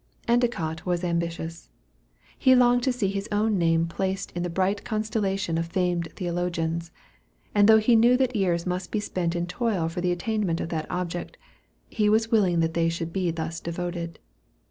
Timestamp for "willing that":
12.31-12.73